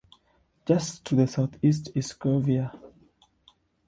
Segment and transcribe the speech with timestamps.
[0.65, 2.71] Just to the southeast is Cuvier.